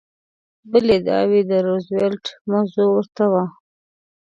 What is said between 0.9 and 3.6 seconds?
ادعا کې د روزولټ موضوع ورته وه.